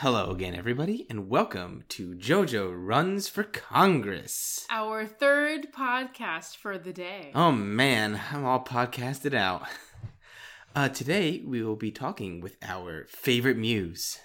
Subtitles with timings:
[0.00, 4.66] Hello again, everybody, and welcome to JoJo Runs for Congress.
[4.68, 7.30] Our third podcast for the day.
[7.34, 9.62] Oh man, I'm all podcasted out.
[10.74, 14.18] Uh, today we will be talking with our favorite muse,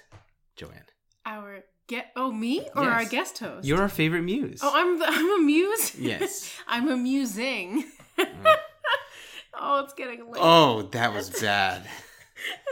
[0.56, 0.84] Joanne.
[1.24, 3.66] Our get oh me or our guest host?
[3.66, 4.60] You're our favorite muse.
[4.62, 5.94] oh I'm the, I'm a muse.
[5.94, 6.54] Yes.
[6.68, 7.84] I'm amusing.
[8.18, 8.56] Mm.
[9.58, 10.36] oh, it's getting late.
[10.38, 11.88] oh, that was bad.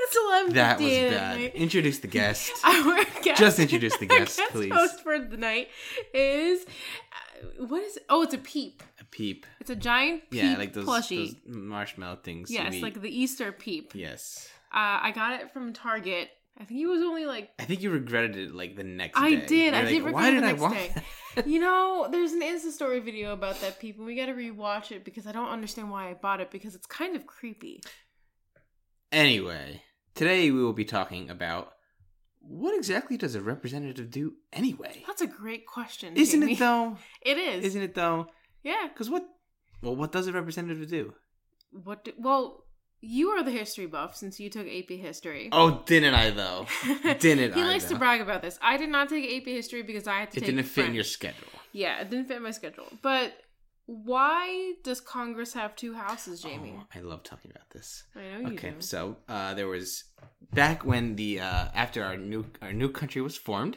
[0.05, 0.53] It's eleven.
[0.55, 1.41] That was bad.
[1.55, 2.51] Introduce the guest.
[2.65, 4.73] Our guest, Just introduce the our guest, please.
[4.73, 5.69] host for the night
[6.15, 7.97] is uh, what is?
[7.97, 8.05] It?
[8.09, 8.83] Oh, it's a peep.
[9.01, 9.47] A peep.
[9.61, 11.37] It's a giant peep Yeah, like those, plushie.
[11.47, 12.51] those marshmallow things.
[12.51, 13.93] yes, like the Easter peep.
[13.95, 14.49] yes.
[14.73, 16.31] Uh, I got it from Target.
[16.61, 19.31] I think it was only like I think you regretted it like the next I
[19.37, 19.47] day.
[19.47, 19.75] did.
[19.75, 20.95] I You're did like, regret Why it did the I next want day."
[21.47, 24.91] You know, there's an Insta story video about that peep, and we got to rewatch
[24.91, 27.81] it because I don't understand why I bought it because it's kind of creepy.
[29.13, 29.83] Anyway,
[30.15, 31.73] today we will be talking about
[32.41, 35.03] what exactly does a representative do anyway?
[35.07, 36.17] That's a great question.
[36.17, 36.53] Isn't Jamie.
[36.53, 36.97] it though?
[37.23, 37.65] It is.
[37.65, 38.27] Isn't it though?
[38.63, 38.87] Yeah.
[38.89, 39.25] Because what?
[39.83, 41.15] Well, what does a representative do?
[41.73, 42.05] What?
[42.05, 42.65] Do, well,
[43.01, 45.49] you are the history buff since you took AP history.
[45.53, 46.67] Oh, didn't I though?
[47.19, 47.67] Didn't he I?
[47.67, 48.59] likes to brag about this.
[48.63, 51.05] I did not take AP history because I had to It didn't fit in your
[51.05, 51.49] schedule.
[51.73, 52.87] Yeah, it didn't fit in my schedule.
[53.01, 53.33] But
[53.91, 56.75] why does Congress have two houses, Jamie?
[56.79, 58.05] Oh, I love talking about this.
[58.15, 58.81] I know you Okay, do.
[58.81, 60.05] so uh, there was
[60.53, 63.77] back when the uh, after our new our new country was formed.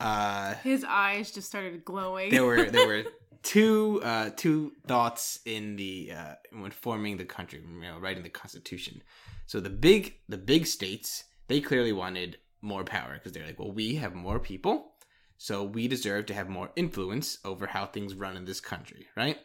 [0.00, 2.30] Uh, His eyes just started glowing.
[2.30, 3.04] there were there were
[3.42, 8.28] two uh, two thoughts in the uh, when forming the country, you know, writing the
[8.42, 9.02] constitution.
[9.46, 13.72] So the big the big states they clearly wanted more power because they're like, well,
[13.72, 14.92] we have more people,
[15.38, 19.38] so we deserve to have more influence over how things run in this country, right?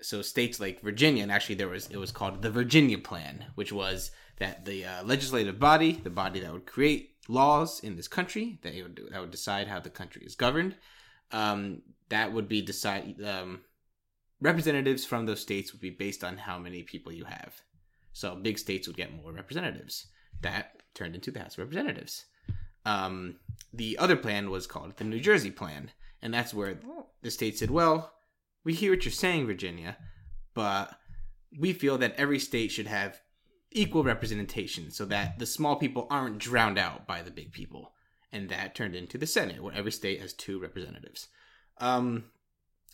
[0.00, 3.72] So states like Virginia, and actually there was it was called the Virginia Plan, which
[3.72, 8.58] was that the uh, legislative body, the body that would create laws in this country,
[8.62, 10.74] that would that would decide how the country is governed,
[11.32, 13.60] um, that would be decide um,
[14.40, 17.60] representatives from those states would be based on how many people you have.
[18.12, 20.06] So big states would get more representatives.
[20.40, 22.24] That turned into the House of Representatives.
[22.86, 23.36] Um,
[23.72, 25.90] the other plan was called the New Jersey Plan,
[26.22, 27.08] and that's where Oh.
[27.20, 28.14] the state said, "Well,
[28.64, 29.98] we hear what you're saying, Virginia,
[30.54, 30.98] but
[31.58, 33.20] we feel that every state should have
[33.72, 37.92] equal representation so that the small people aren't drowned out by the big people."
[38.32, 41.28] And that turned into the Senate, where every state has two representatives.
[41.78, 42.30] Um,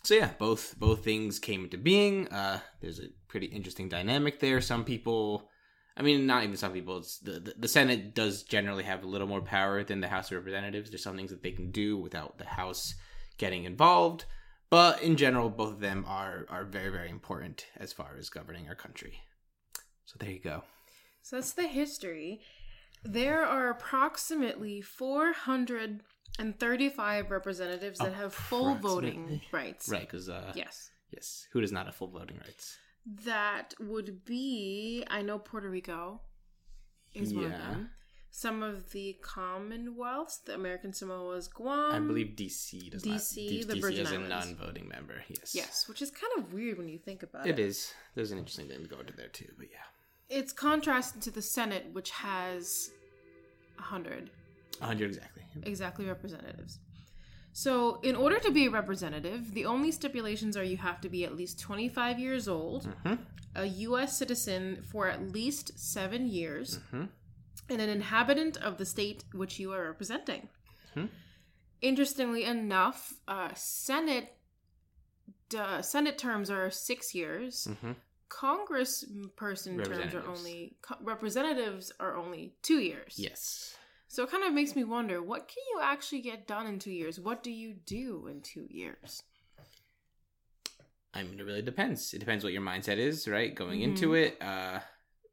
[0.03, 2.27] so yeah, both both things came into being.
[2.29, 4.59] Uh, there's a pretty interesting dynamic there.
[4.61, 5.49] Some people,
[5.95, 6.97] I mean, not even some people.
[6.97, 10.31] It's the, the the Senate does generally have a little more power than the House
[10.31, 10.89] of Representatives.
[10.89, 12.95] There's some things that they can do without the House
[13.37, 14.25] getting involved.
[14.69, 18.67] But in general, both of them are are very very important as far as governing
[18.67, 19.19] our country.
[20.05, 20.63] So there you go.
[21.21, 22.41] So that's the history.
[23.03, 29.89] There are approximately 435 representatives that have full voting rights.
[29.89, 30.01] Right?
[30.01, 30.89] Because uh, Yes.
[31.11, 32.77] yes, who does not have full voting rights?
[33.05, 36.21] That would be, I know Puerto Rico
[37.13, 37.89] is one of them.
[38.35, 41.91] Some of the Commonwealths, the American Samoas, Guam.
[41.93, 43.17] I believe DC does not.
[43.19, 45.23] DC, D- Um, the DC Virgin is a non-voting member.
[45.29, 45.53] Yes.
[45.53, 47.63] Yes, which is kind of weird when you think about It it.
[47.63, 47.93] is.
[48.15, 49.77] There's an interesting thing to go into there too, but yeah.
[50.35, 52.89] It's contrasted to the Senate, which has
[53.75, 54.31] 100
[54.79, 55.43] 100 exactly.
[55.63, 56.79] exactly representatives.
[57.55, 61.23] So, in order to be a representative, the only stipulations are you have to be
[61.23, 63.13] at least 25 years old, hmm
[63.55, 64.17] a U.S.
[64.17, 67.05] citizen for at least seven years, hmm
[67.69, 70.49] and an inhabitant of the state which you are representing.
[70.95, 71.09] Mhm.
[71.81, 74.35] Interestingly enough, uh, Senate
[75.55, 77.67] uh, Senate terms are six years.
[77.81, 77.91] hmm
[78.29, 79.05] Congress
[79.35, 83.13] person terms are only co- representatives are only two years.
[83.17, 83.75] Yes.
[84.13, 86.91] So it kind of makes me wonder what can you actually get done in two
[86.91, 87.19] years?
[87.19, 89.23] What do you do in two years?
[91.15, 92.13] I mean, it really depends.
[92.13, 93.55] It depends what your mindset is, right?
[93.55, 93.85] Going Mhm.
[93.85, 94.39] into it.
[94.39, 94.81] Uh,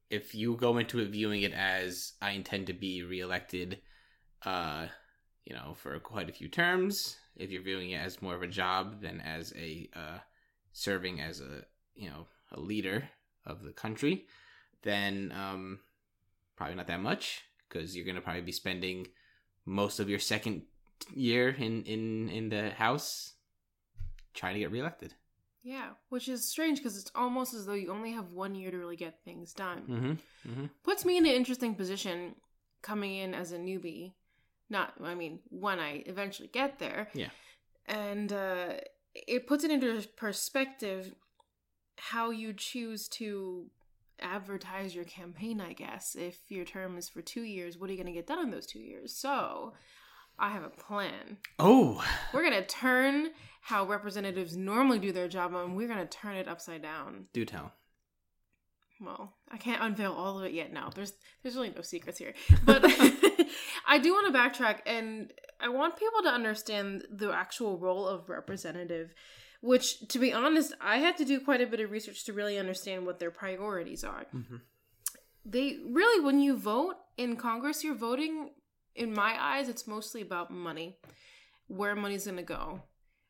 [0.09, 3.83] if you go into it viewing it as I intend to be reelected,
[4.47, 4.89] uh,
[5.45, 7.19] you know, for quite a few terms.
[7.37, 10.21] If you're viewing it as more of a job than as a uh,
[10.73, 13.11] serving as a you know a leader
[13.45, 14.27] of the country,
[14.81, 15.81] then um,
[16.57, 19.07] probably not that much because you're gonna probably be spending
[19.65, 20.63] most of your second
[21.15, 23.35] year in in in the house
[24.35, 25.15] trying to get reelected.
[25.63, 28.79] Yeah, which is strange because it's almost as though you only have one year to
[28.79, 29.83] really get things done.
[29.83, 30.51] Mm-hmm.
[30.51, 30.65] Mm-hmm.
[30.83, 32.35] Puts me in an interesting position
[32.83, 34.15] coming in as a newbie.
[34.71, 37.09] Not, I mean, when I eventually get there.
[37.13, 37.29] Yeah.
[37.87, 38.75] And uh,
[39.15, 41.15] it puts it into perspective
[41.99, 43.67] how you choose to
[44.23, 46.17] advertise your campaign, I guess.
[46.19, 48.51] If your term is for two years, what are you going to get done in
[48.51, 49.15] those two years?
[49.17, 49.73] So
[50.41, 51.37] I have a plan.
[51.59, 52.03] Oh,
[52.33, 53.29] We're gonna turn
[53.61, 57.27] how representatives normally do their job, and we're gonna turn it upside down.
[57.35, 57.73] do tell.
[59.03, 60.73] Well, I can't unveil all of it yet.
[60.73, 61.13] Now, there's
[61.43, 62.33] there's really no secrets here,
[62.65, 62.83] but
[63.87, 65.31] I do want to backtrack, and
[65.61, 69.15] I want people to understand the actual role of representative.
[69.63, 72.59] Which, to be honest, I had to do quite a bit of research to really
[72.59, 74.25] understand what their priorities are.
[74.33, 74.57] hmm
[75.45, 78.51] They really, when you vote in Congress, you're voting.
[78.95, 80.99] In my eyes, it's mostly about money,
[81.69, 82.83] where money's gonna go,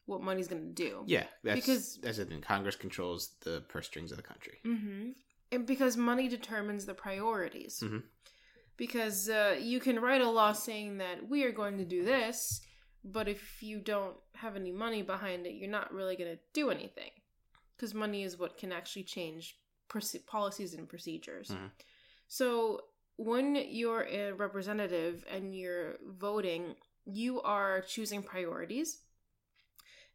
[0.06, 1.02] what money's gonna do.
[1.06, 2.40] Yeah, that's Because- that's the thing.
[2.40, 4.58] Congress controls the purse strings of the country.
[4.64, 5.10] Mm-hmm.
[5.52, 7.80] And because money determines the priorities.
[7.80, 8.02] Mhm.
[8.76, 12.62] Because uh, you can write a law saying that we are going to do this,
[13.04, 16.70] but if you don't have any money behind it, you're not really going to do
[16.70, 17.10] anything.
[17.76, 19.56] Because money is what can actually change
[19.88, 21.48] proce- policies and procedures.
[21.48, 21.70] Mhm.
[22.28, 22.84] So
[23.16, 29.02] when you're a representative and you're voting, you are choosing priorities.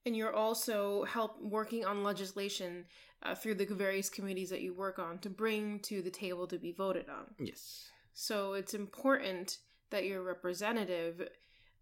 [0.06, 2.86] And you're also help working on legislation
[3.24, 6.60] uh, through the various committees that you work on to bring to the table to
[6.60, 7.34] be voted on.
[7.40, 7.90] Yes.
[8.14, 9.58] So it's important
[9.90, 11.28] that your representative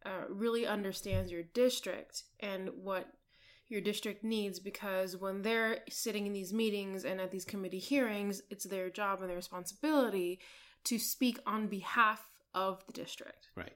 [0.06, 3.08] uh, really understands your district and what
[3.68, 8.42] your district needs because when they're sitting in these meetings and at these committee hearings,
[8.50, 10.40] it's their job and their responsibility
[10.84, 13.50] to speak on behalf of the district.
[13.56, 13.74] Right.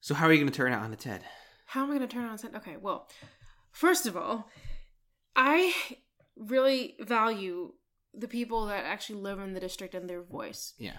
[0.00, 1.22] So how are you going to turn it on its head?
[1.66, 2.54] How am I going to turn it on set?
[2.54, 3.08] Okay, well,
[3.72, 4.48] first of all,
[5.34, 5.74] I
[6.36, 7.72] really value
[8.14, 10.74] the people that actually live in the district and their voice.
[10.78, 10.96] Yeah.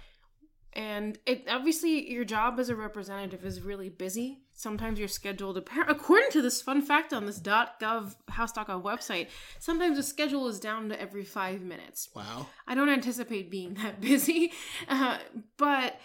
[0.77, 4.43] And it obviously your job as a representative is really busy.
[4.53, 5.57] Sometimes you're scheduled
[5.87, 9.27] according to this fun fact on this .gov house.gov website.
[9.59, 12.09] Sometimes the schedule is down to every five minutes.
[12.15, 12.45] Wow.
[12.67, 14.53] I don't anticipate being that busy,
[14.87, 15.17] uh,
[15.57, 15.99] but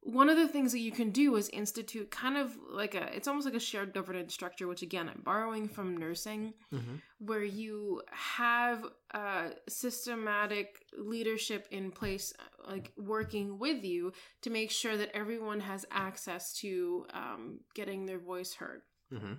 [0.00, 3.28] one of the things that you can do is institute kind of like a it's
[3.28, 6.94] almost like a shared governance structure which again i'm borrowing from nursing Mm-hmm.
[7.18, 12.32] where you have uh, systematic leadership in place
[12.68, 14.12] like working with you
[14.42, 18.82] to make sure that everyone has access to um, getting their voice heard
[19.12, 19.34] Mm-hmm.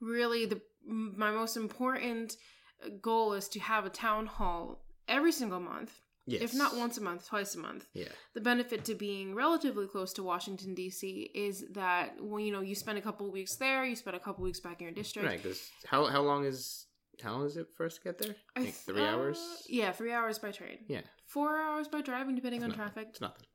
[0.00, 2.36] really the my most important
[2.84, 5.92] uh, goal is to have a town hall every single month
[6.26, 6.42] Yes.
[6.42, 8.08] if not once a month twice a month Yeah.
[8.34, 12.74] the benefit to being relatively close to washington d.c is that when you know you
[12.74, 14.94] spend a couple of weeks there you spend a couple of weeks back in your
[14.94, 15.42] district Right.
[15.42, 16.84] Because how how long is
[17.24, 18.34] long is it for us to get there?
[18.56, 19.38] I Like th- three uh, hours.
[19.68, 21.02] yeah three hours by train Yeah.
[21.26, 23.46] four hours by driving depending It's on not- traffic It's nothing.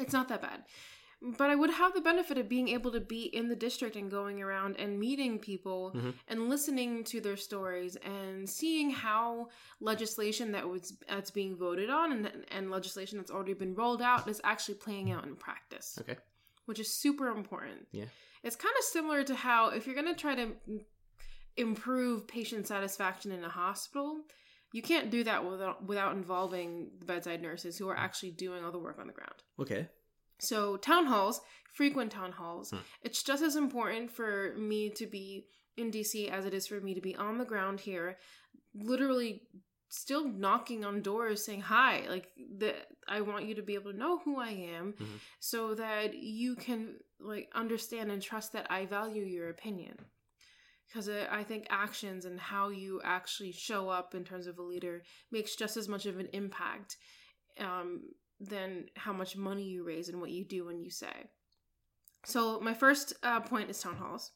[0.00, 0.64] it's not that bad
[1.38, 4.10] but i would have the benefit of being able to be in the district and
[4.10, 6.12] going around and meeting people Mhm.
[6.28, 9.48] and listening to their stories and seeing how
[9.80, 14.28] legislation that was that's being voted on and, and legislation that's already been rolled out
[14.28, 16.18] is actually playing out in practice Okay.
[16.66, 18.04] which is super important Yeah.
[18.42, 20.46] it's kind of similar to how if you're going to try to
[21.56, 24.20] improve patient satisfaction in a hospital
[24.72, 28.72] you can't do that without without involving the bedside nurses who are actually doing all
[28.72, 29.88] the work on the ground Okay.
[30.38, 31.40] so town halls,
[31.72, 32.78] frequent town halls, Hmm.
[33.02, 36.94] it's just as important for me to be in DC as it is for me
[36.94, 38.18] to be on the ground here,
[38.74, 39.42] literally
[39.88, 42.74] still knocking on doors saying hi like the
[43.08, 45.20] I want you to be able to know who I am Mhm.
[45.38, 49.96] so that you can like understand and trust that I value your opinion
[50.96, 55.02] because I think actions and how you actually show up in terms of a leader
[55.30, 56.96] makes just as much of an impact
[57.60, 58.04] um,
[58.40, 61.28] than how much money you raise and what you do when you say.
[62.24, 64.32] So my first uh, point is town halls.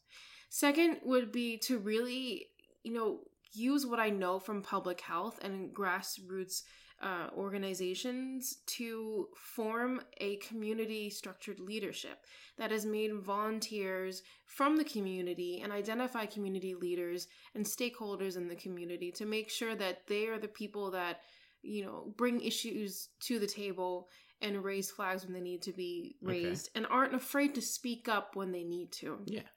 [0.49, 2.45] Second would be to really,
[2.83, 3.21] you know,
[3.53, 6.61] use what I know from public health and grassroots
[7.01, 12.25] uh, organizations to form a community structured leadership
[12.57, 18.55] that has made volunteers from the community and identify community leaders and stakeholders in the
[18.55, 21.21] community to make sure that they are the people that
[21.63, 24.07] you know bring issues to the table
[24.41, 26.45] and raise flags when they need to be Okay.
[26.47, 29.47] raised and aren't afraid to speak up when they need to Yeah.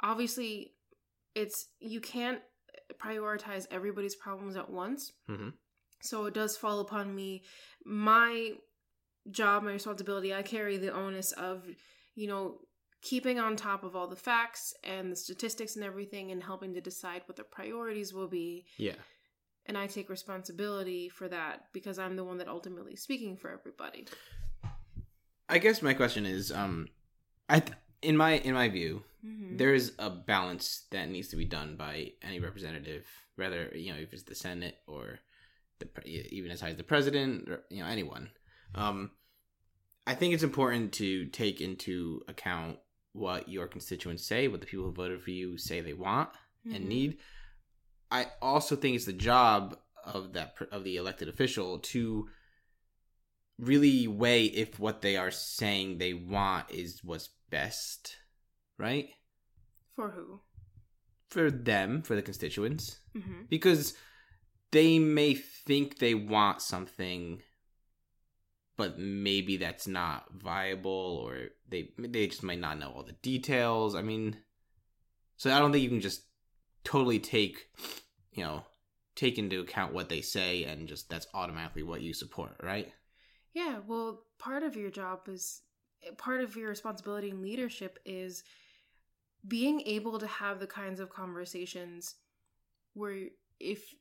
[0.00, 0.74] obviously
[1.34, 2.40] it's you can't
[2.98, 5.52] prioritize everybody's problems at once Mhm.
[6.02, 7.42] So it does fall upon me
[7.84, 8.52] my
[9.30, 11.64] job my responsibility i carry the onus of
[12.14, 12.58] you know
[13.02, 16.80] keeping on top of all the facts and the statistics and everything and helping to
[16.80, 18.96] decide what the priorities will be Yeah.
[19.66, 23.50] and i take responsibility for that because i'm the one that ultimately is speaking for
[23.50, 24.06] everybody
[25.48, 26.86] I guess my question is, um,
[27.48, 29.58] I th- in my in my view, Mhm.
[29.58, 33.04] there is a balance that needs to be done by any representative,
[33.34, 35.18] whether you know if it's the Senate or
[35.80, 38.30] the even as high as the president or you know anyone.
[38.74, 39.10] Um,
[40.06, 42.78] I think it's important to take into account
[43.12, 46.30] what your constituents say, what the people who voted for you say they want
[46.64, 46.88] and Mhm.
[46.88, 47.18] need.
[48.10, 52.28] I also think it's the job of that of the elected official to
[53.58, 58.16] really weigh if what they are saying they want is what's best,
[58.78, 59.10] right?
[59.96, 60.40] For who?
[61.28, 63.94] For them, for the constituents, hmm because
[64.72, 67.42] they may think they want something
[68.80, 73.94] but maybe that's not viable or they they just might not know all the details.
[73.94, 74.38] I mean,
[75.36, 76.22] so I don't think you can just
[76.82, 77.68] totally take,
[78.32, 78.64] you know,
[79.16, 82.90] take into account what they say and just that's automatically what you support, right?
[83.52, 85.60] Yeah, well, part of your job is
[86.16, 88.44] part of your responsibility in leadership is
[89.46, 92.14] being able to have the kinds of conversations
[92.94, 93.26] where
[93.58, 93.94] if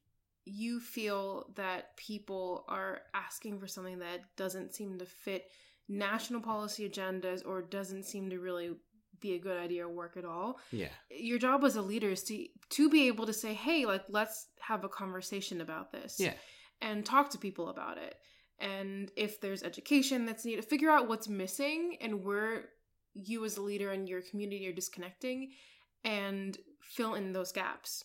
[0.50, 5.46] you feel that people are asking for something that doesn't seem to fit
[5.88, 8.72] national policy agendas or doesn't seem to really
[9.20, 10.90] be a good idea or work at all Yeah.
[11.10, 14.48] your job as a leader is to to be able to say hey like let's
[14.62, 16.34] have a conversation about this Yeah.
[16.82, 18.16] and talk to people about it
[18.60, 22.70] and if there's education that's needed figure out what's missing and where
[23.14, 25.52] you as a leader and your community are disconnecting
[26.06, 28.04] and fill in those gaps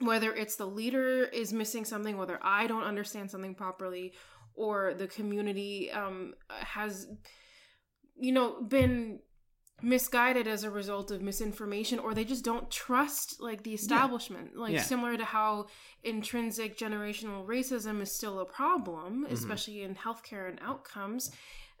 [0.00, 4.12] whether it's the leader is missing something whether i don't understand something properly
[4.54, 7.06] or the community um, has
[8.16, 9.20] you know been
[9.80, 14.72] misguided as a result of misinformation or they just don't trust like the establishment like
[14.74, 14.82] Yeah.
[14.82, 15.66] similar to how
[16.02, 19.32] intrinsic generational racism is still a problem Mhm.
[19.32, 21.30] especially in healthcare and outcomes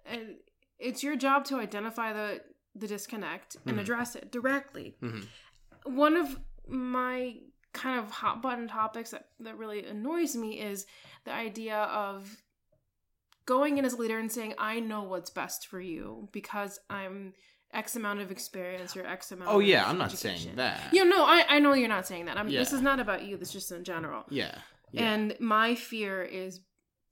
[0.04, 0.36] and
[0.78, 2.40] it's your job to identify the
[2.76, 3.80] the disconnect and Mhm.
[3.80, 5.20] address it directly hmm
[5.84, 7.40] one of my
[7.78, 10.86] kind of hot button topics that, that really annoys me is
[11.24, 12.42] the idea of
[13.46, 17.32] going in as a leader and saying i know what's best for you because i'm
[17.72, 20.38] x amount of experience or x amount Oh yeah, I'm not education.
[20.44, 20.92] saying that.
[20.92, 23.36] you know I, I know you're not saying that I'm, this is not about you
[23.36, 24.54] this is just in general Yeah.
[24.92, 25.12] Yeah.
[25.12, 26.60] and my fear is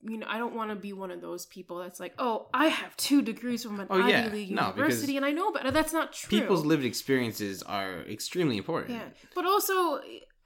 [0.03, 2.67] you know i don't want to be one of those people that's like oh i
[2.67, 4.29] have two degrees from an Oh, ivy yeah.
[4.29, 8.57] league No, university and i know better that's not true People's lived experiences are extremely
[8.59, 8.91] important.
[8.93, 10.01] yeah, but also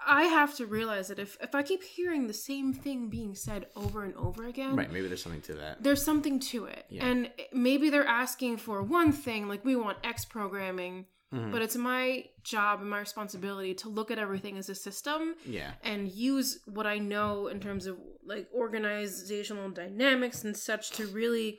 [0.07, 3.67] I have to realize that if if I keep hearing the same thing being said
[3.77, 5.83] over and over again, Right, maybe there's something to that.
[5.83, 6.87] there's something to it.
[6.89, 7.07] Yeah.
[7.07, 11.53] And maybe they're asking for one thing, like we want X programming, Mhm.
[11.53, 15.73] but it's my job and my responsibility to look at everything as a system Yeah.
[15.85, 21.59] and use what I know in terms of like organizational dynamics and such to really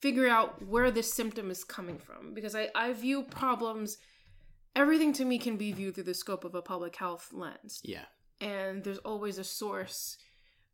[0.00, 2.34] figure out where this symptom is coming from.
[2.34, 3.98] Because I, I view problems,
[4.74, 7.80] everything to me can be viewed through the scope of a public health lens.
[7.84, 8.04] Yeah.
[8.40, 10.16] And there's always a source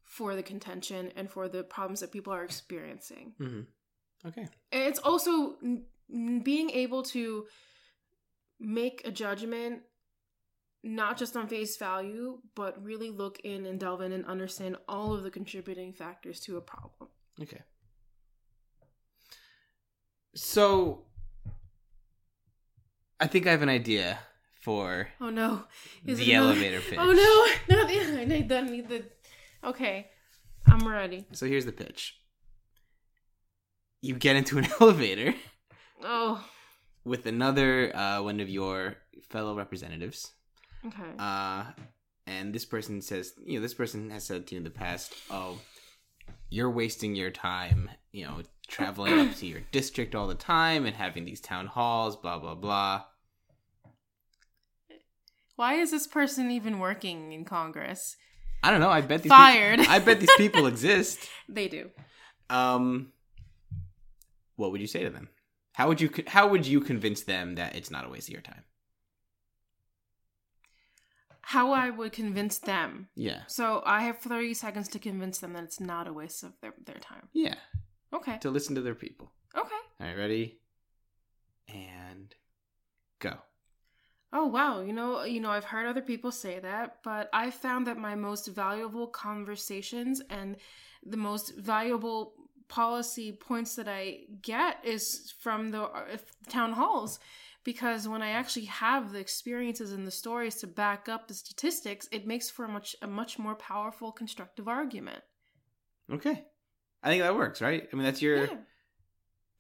[0.04, 3.34] for the contention and for the problems that people are experiencing.
[3.38, 3.60] hmm
[4.26, 4.48] Okay.
[4.72, 5.84] And it's also n-
[6.42, 7.46] being able to
[8.58, 9.82] make a judgment
[10.82, 15.12] not just on face value, but really look in and delve in and understand all
[15.12, 17.10] of the contributing factors to a problem.
[17.40, 17.62] Okay.
[20.34, 21.04] So,
[23.20, 24.18] I think I have an idea
[24.60, 25.64] for Oh no.
[26.06, 26.98] Is the another- elevator pitch.
[26.98, 27.76] Oh no.
[27.76, 29.04] Not the the, need the
[29.64, 30.06] Okay.
[30.66, 31.25] I'm ready.
[31.32, 32.20] So here's the pitch.
[34.02, 35.34] You get into an elevator
[36.02, 36.44] Oh.
[37.04, 38.96] with another uh, one of your
[39.30, 40.30] fellow representatives,
[40.87, 41.10] Okay.
[41.18, 41.64] uh,
[42.26, 45.12] and this person says, you know, this person has said to you in the past,
[45.30, 45.58] "Oh,
[46.50, 50.96] you're wasting your time, you know, traveling up to your district all the time and
[50.96, 53.04] having these town halls, blah blah blah."
[55.56, 58.16] Why is this person even working in Congress?
[58.62, 58.90] I don't know.
[58.90, 59.80] I bet these Fired.
[59.80, 61.28] People, I bet these people exist.
[61.48, 61.90] They do.
[62.48, 63.12] Um,
[64.56, 65.28] what would you say to them?
[65.74, 68.42] How would you how would you convince them that it's not a waste of your
[68.42, 68.64] time?
[71.42, 73.08] How I would convince them.
[73.14, 76.52] Yeah, So I have 30 seconds to convince them that it's not a waste of
[76.60, 77.28] their, their time.
[77.32, 77.54] yeah.
[78.12, 78.38] Okay.
[78.38, 79.32] To listen to their people.
[79.56, 79.74] Okay.
[80.00, 80.58] All right, ready?
[81.68, 82.34] And
[83.18, 83.38] go.
[84.32, 87.86] Oh wow, you know, you know, I've heard other people say that, but I've found
[87.86, 90.56] that my most valuable conversations and
[91.04, 92.34] the most valuable
[92.68, 97.18] policy points that I get is from the uh, town halls
[97.64, 102.06] because when I actually have the experiences and the stories to back up the statistics,
[102.12, 105.22] it makes for a much a much more powerful constructive argument.
[106.12, 106.44] Okay.
[107.08, 107.88] I think that works, right?
[107.90, 108.36] I mean, that's your.
[108.44, 108.56] Yeah.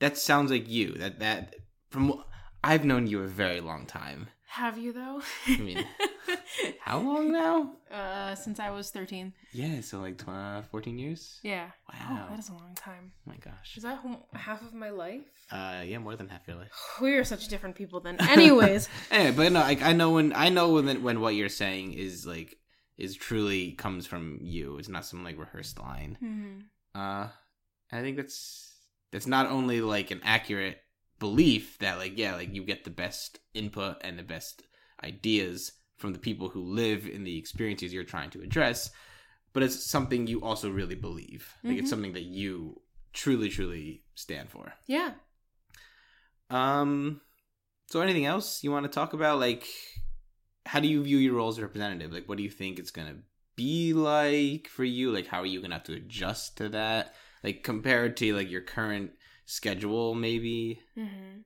[0.00, 0.92] That sounds like you.
[0.92, 1.54] That that
[1.90, 2.22] from
[2.62, 4.28] I've known you a very long time.
[4.50, 5.22] Have you though?
[5.46, 5.84] I mean,
[6.80, 7.72] How long now?
[7.92, 9.32] uh, since I was 13.
[9.52, 11.38] Yeah, so like 12, 14 years.
[11.42, 11.70] Yeah.
[11.92, 12.26] Wow.
[12.26, 13.12] Oh, that is a long time.
[13.26, 13.76] Oh my gosh.
[13.76, 13.98] Is that
[14.34, 15.26] half of my life?
[15.50, 16.70] Uh, yeah, more than half your life.
[17.00, 18.16] We are such different people then.
[18.20, 18.88] Anyways.
[19.10, 22.26] Anyway, but no, like I know when I know when when what you're saying is
[22.26, 22.56] like
[22.96, 24.78] is truly comes from you.
[24.78, 26.16] It's not some like rehearsed line.
[26.22, 26.64] Mhm.
[26.98, 27.28] Uh,
[27.92, 28.74] I think that's
[29.12, 30.78] that's not only like an accurate
[31.18, 34.62] belief that like yeah like you get the best input and the best
[35.02, 38.90] ideas from the people who live in the experiences you're trying to address,
[39.52, 41.54] but it's something you also really believe.
[41.64, 41.78] Like Mhm.
[41.80, 42.80] it's something that you
[43.12, 44.74] truly truly stand for.
[44.86, 45.14] Yeah.
[46.50, 47.20] Um,
[47.86, 49.40] so anything else you want to talk about?
[49.40, 49.66] Like,
[50.66, 52.12] how do you view your role as a representative?
[52.12, 53.18] Like, what do you think it's gonna
[53.58, 55.10] be like for you?
[55.12, 57.14] Like, how are you gonna have to adjust to that?
[57.44, 59.10] Like, compared to like your current
[59.44, 60.80] schedule, maybe.
[60.94, 61.42] hmm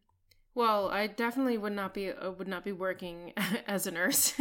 [0.54, 3.32] Well, I definitely would not be uh, would not be working
[3.66, 4.34] as a nurse.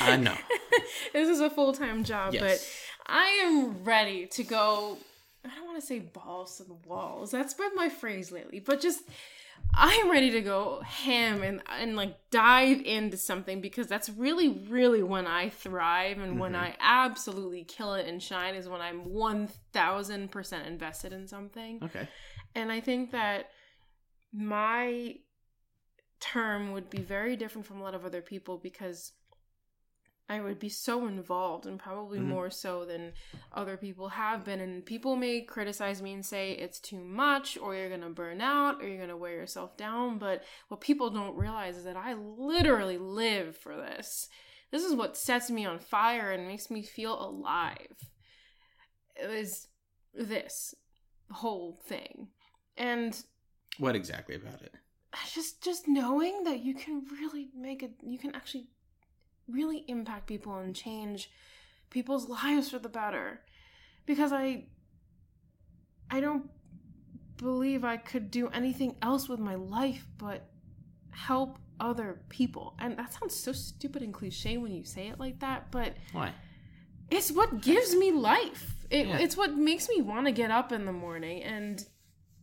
[0.00, 0.36] I know.
[1.12, 2.42] this is a full time job, Yes.
[2.42, 4.98] but I am ready to go.
[5.44, 7.30] I don't want to say balls to the walls.
[7.30, 9.02] That's been my phrase lately, but just
[9.74, 14.48] I am ready to go ham and and like dive into something because that's really
[14.68, 16.60] really when I thrive and when Mhm.
[16.60, 21.80] I absolutely kill it and shine is when I'm one thousand percent invested in something.
[21.82, 22.08] Okay.
[22.54, 23.50] And I think that
[24.32, 25.16] my
[26.20, 29.12] term would be very different from a lot of other people because
[30.28, 32.26] I would be so involved and probably Mhm.
[32.28, 33.12] more so than
[33.52, 34.60] other people have been.
[34.60, 38.40] And people may criticize me and say it's too much, or you're going to burn
[38.40, 40.18] out, or you're going to wear yourself down.
[40.18, 44.28] But what people don't realize is that I literally live for this.
[44.70, 47.96] This is what sets me on fire and makes me feel alive.
[49.16, 49.68] It is
[50.14, 50.74] this
[51.30, 52.30] whole thing.
[52.76, 53.22] And
[53.78, 54.74] What exactly about it?
[55.32, 58.66] just just knowing that you can really make it you can actually
[59.48, 61.30] really impact people and change
[61.90, 63.40] people's lives for the better
[64.06, 64.64] because i
[66.10, 66.48] i don't
[67.36, 70.48] believe i could do anything else with my life but
[71.10, 75.40] help other people and that sounds so stupid and cliche when you say it like
[75.40, 76.32] that but Why?
[77.10, 79.18] it's what gives me life it, Yeah.
[79.18, 81.84] it's what makes me want to get up in the morning and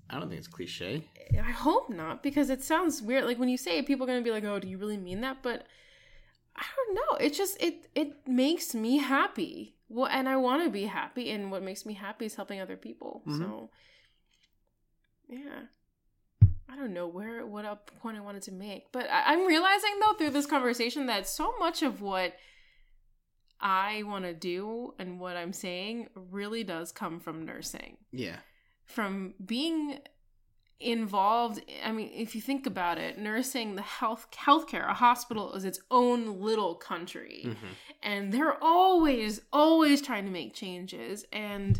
[0.10, 1.08] I don't think it's cliche.
[1.40, 3.24] I hope not because it sounds weird.
[3.24, 5.22] Like when you say it, people are gonna be like, "Oh, do you really mean
[5.22, 5.66] that?" But
[6.62, 7.18] I don't know.
[7.26, 9.76] It just it it makes me happy.
[9.90, 12.78] Well, and I want to be happy, and what makes me happy is helping other
[12.78, 13.24] people.
[13.28, 13.38] Mhm.
[13.40, 13.70] So,
[15.28, 15.64] yeah.
[16.70, 20.00] I don't know where what a point I wanted to make, but I, I'm realizing
[20.00, 22.34] though through this conversation that so much of what
[23.60, 28.38] I want to do and what I'm saying really does come from nursing Yeah.
[28.86, 30.00] from being
[30.82, 35.66] involved i mean if you think about it nursing the health healthcare a hospital is
[35.66, 37.42] its own little country.
[37.44, 37.68] Hmm
[38.04, 41.24] and they're always always trying to make changes.
[41.32, 41.80] And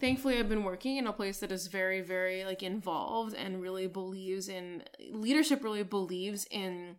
[0.00, 3.86] thankfully i've been working in a place that is very very like involved and really
[3.86, 6.96] believes in leadership really believes in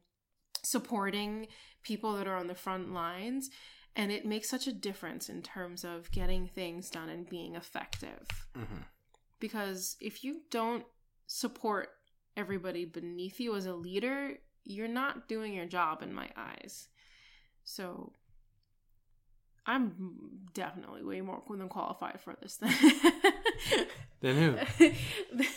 [0.64, 1.48] supporting
[1.84, 3.50] people that are on the front lines.
[3.96, 8.26] And it makes such a difference in terms of getting things done and being effective.
[8.56, 8.84] Hmm
[9.44, 10.86] because if you don't
[11.28, 11.90] support
[12.36, 14.34] everybody beneath you as a leader,
[14.64, 16.88] you're not doing your job in my eyes.
[17.64, 18.14] So
[19.66, 22.74] I'm definitely way more than qualified for this than
[24.22, 24.94] Then who?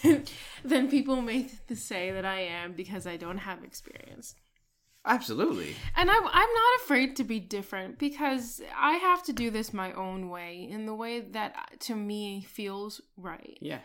[0.03, 0.25] than,
[0.65, 4.35] than people may say that I am because I don't have experience.
[5.05, 5.77] Absolutely.
[5.95, 9.93] And I'm, I'm not afraid to be different because I have to do this my
[9.93, 13.57] own way in the way that uh, to me feels right.
[13.61, 13.79] Yeah.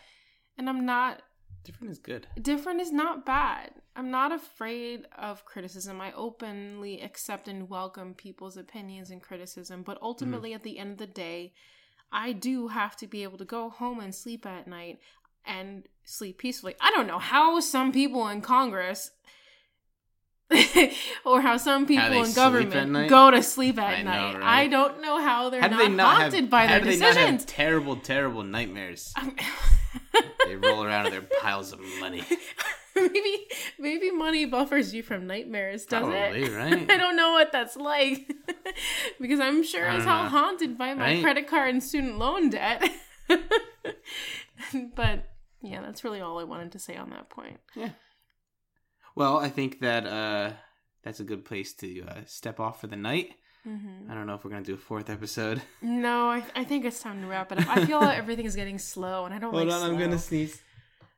[0.57, 1.21] And I'm not
[1.63, 2.27] Different is good.
[2.41, 3.71] different is not bad.
[3.95, 6.01] I'm not afraid of criticism.
[6.01, 10.55] I openly accept and welcome people's opinions and criticism, but ultimately mm.
[10.55, 11.53] at the end of the day,
[12.11, 14.99] I do have to be able to go home and sleep at night
[15.45, 16.75] and sleep peacefully.
[16.81, 19.11] I don't know how some people in Congress
[21.25, 24.33] or how some people they in government go to sleep at I know, night.
[24.33, 24.43] right?
[24.43, 26.33] I don't know how they're How not they not have?
[26.33, 27.45] haunted by how their do they not have decisions.
[27.45, 29.13] terrible, terrible nightmares?
[30.45, 32.23] They roll around in their piles of money.
[32.95, 33.47] maybe
[33.79, 36.51] maybe money buffers you from nightmares, does Probably, it?
[36.55, 36.91] right?
[36.91, 38.29] I don't know what that's like
[39.19, 41.23] because I'm sure as hell haunted by my Right?
[41.23, 42.89] credit card and student loan debt.
[44.95, 45.25] but
[45.61, 47.59] yeah, that's really all I wanted to say on that point.
[47.75, 47.91] Yeah.
[49.15, 50.53] Well, I think that uh,
[51.03, 53.35] that's a good place to uh, step off for the night.
[53.63, 55.61] Hmm I don't know if we're gonna do a fourth episode.
[55.81, 57.67] No, I, I think it's time to wrap it up.
[57.69, 60.17] I feel like everything is getting slow, and I don't Hold like on, I'm gonna
[60.19, 60.61] sneeze.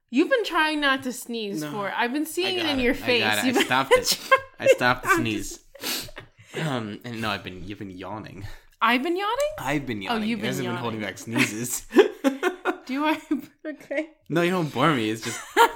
[0.10, 1.91] You've been trying not to sneeze No, for.
[1.95, 2.84] I've been seeing it in it.
[2.84, 3.23] your I face.
[3.23, 4.29] I You've been stopped it.
[4.60, 5.60] I stopped the sneeze.
[6.62, 8.45] Um, and no, I've been you've been yawning.
[8.82, 9.53] I've been yawning.
[9.58, 10.23] I've been yawning.
[10.23, 11.88] Oh, you've It been hasn't been holding back sneezes.
[12.86, 13.19] Do I?
[13.65, 14.10] Okay.
[14.29, 15.10] no, you don't bore me.
[15.10, 15.69] It's just I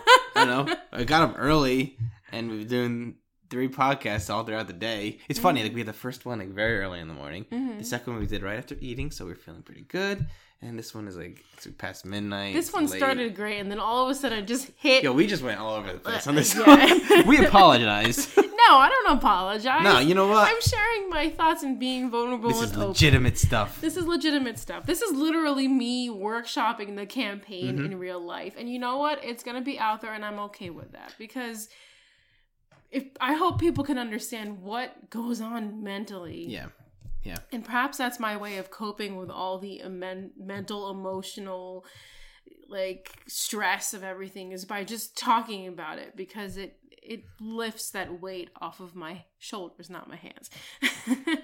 [0.45, 0.75] don't know.
[0.91, 1.97] I got up early
[2.31, 3.15] and we were doing
[3.49, 5.19] three podcasts all throughout the day.
[5.29, 7.45] It's funny, like we had the first one like very early in the morning.
[7.51, 7.77] Mhm.
[7.79, 10.25] The second one we did right after eating, so we are feeling pretty good.
[10.59, 12.55] And this one is like it's past midnight.
[12.55, 12.97] This one late.
[12.97, 15.03] started great, and then all of a sudden it just hit.
[15.03, 17.15] Yo, we just went all over the place on this Uh, Yeah.
[17.17, 17.27] one.
[17.27, 18.27] we apologize.
[18.37, 18.43] no,
[18.77, 19.83] I don't apologize.
[19.83, 20.47] no, you know what?
[20.49, 22.87] I'm sharing my thoughts and being vulnerable This is open.
[22.87, 23.79] legitimate stuff.
[23.81, 24.87] This is legitimate stuff.
[24.87, 27.85] This is literally me workshopping the campaign Mhm.
[27.85, 28.55] in real life.
[28.57, 29.23] And you know what?
[29.23, 31.69] It's going to be out there and I'm okay with that because
[32.91, 36.45] if I hope people can understand what goes on mentally.
[36.47, 36.67] Yeah.
[37.23, 37.37] Yeah.
[37.51, 41.85] And perhaps that's my way of coping with all the amen- mental, emotional
[42.69, 48.21] like stress of everything is by just talking about it because it it lifts that
[48.21, 50.49] weight off of my shoulders, not my hands.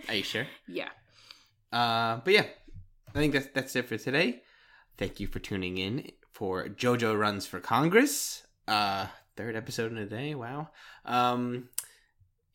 [0.10, 0.46] Are you sure?
[0.68, 0.90] yeah.
[1.72, 2.46] Uh, but yeah,
[3.16, 4.42] I think that's that's it for today.
[4.98, 8.44] Thank you for tuning in for JoJo Runs for Congress.
[8.68, 10.36] Uh, third episode in a day.
[10.36, 10.70] Wow.
[11.06, 11.70] Um,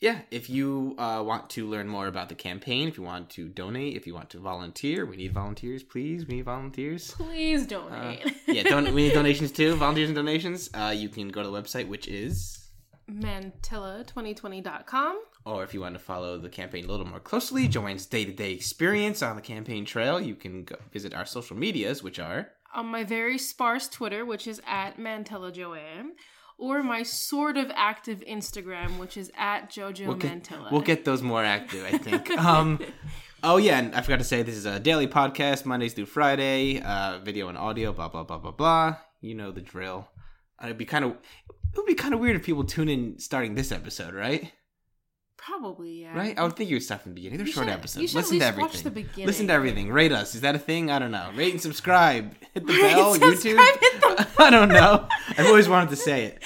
[0.01, 3.49] yeah, if you uh, want to learn more about the campaign, if you want to
[3.49, 6.25] donate, if you want to volunteer, we need volunteers, please.
[6.27, 7.11] We need volunteers.
[7.13, 8.33] Please Uh, donate.
[8.47, 9.75] yeah, don- we need donations too.
[9.75, 10.71] Volunteers and donations.
[10.73, 12.69] Uh, you can go to the website, which is
[13.11, 15.19] Mantilla2020.com.
[15.45, 18.33] or if you want to follow the campaign a little more closely, Joanne's day to
[18.33, 22.49] day experience on the campaign trail, you can go visit our social medias, which are
[22.75, 26.13] On my very sparse Twitter, which is at Mantilla Joanne,
[26.59, 30.71] or my sort of active Instagram, which is at Jojo we'll get, Mantilla.
[30.73, 32.31] we'll get those more active, I think.
[32.39, 32.81] um,
[33.43, 36.83] oh yeah, and I forgot to say this is a daily podcast, Mondays through Friday,
[36.83, 38.97] uh, video and audio, blah blah blah blah blah.
[39.21, 40.09] You know the drill.
[40.63, 43.55] It'd be kind of it would be kind of weird if people tune in starting
[43.55, 44.53] this episode, right?
[45.37, 46.17] Probably, yeah.
[46.17, 46.37] Right?
[46.37, 47.39] I would think you would start from the beginning.
[47.39, 48.15] They're You short should- episodes.
[48.15, 49.09] Listen to everything.
[49.25, 49.91] Listen to everything.
[49.91, 50.35] Rate us.
[50.35, 50.91] Is that a thing?
[50.91, 51.31] I don't know.
[51.37, 52.35] Rate and subscribe.
[52.55, 53.17] Hit the Rate bell.
[53.17, 53.95] YouTube.
[54.19, 55.09] Subscribe, hit the I don't know.
[55.37, 56.43] I've always wanted to say it.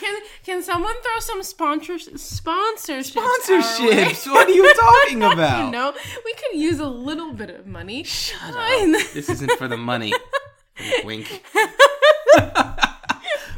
[0.00, 3.14] Can can someone throw some sponsors sponsorships?
[3.16, 4.30] Sponsorships.
[4.32, 5.64] What are you talking about?
[5.66, 8.02] you know, we could use a little bit of money.
[8.04, 8.90] Shut up.
[9.14, 10.12] This isn't for the money.
[11.04, 11.44] Wink.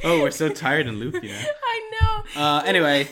[0.05, 1.40] oh, we're so tired and loopy now.
[1.64, 1.90] I
[2.35, 2.40] know.
[2.42, 3.09] Uh, anyway,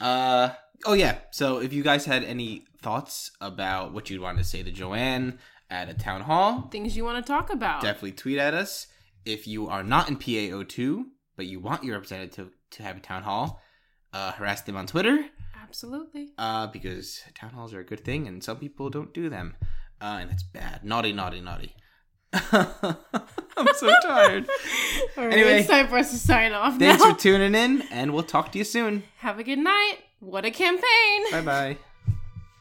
[0.00, 0.50] uh,
[0.86, 1.18] oh yeah.
[1.30, 5.38] So if you guys had any thoughts about what you'd want to say to Joanne
[5.70, 7.82] at a town hall, Things you want to talk about.
[7.82, 8.86] definitely tweet at us.
[9.24, 11.04] If you are not in PAO2,
[11.36, 13.60] but you want your representative to have a town hall,
[14.12, 15.26] uh, harass them on Twitter
[15.62, 16.28] Absolutely.
[16.38, 19.56] uh, because town halls are a good thing and some people don't do them.
[20.00, 20.84] Uh, and that's bad.
[20.84, 21.74] Naughty, naughty, naughty.
[22.52, 24.46] I'm so tired.
[25.16, 25.58] Right, Anyway.
[25.60, 27.12] it's time for us to sign off Thanks now.
[27.14, 29.04] for tuning in, and we'll talk to you soon.
[29.18, 29.98] Have a good night.
[30.18, 31.30] What a campaign.
[31.30, 31.78] Bye bye.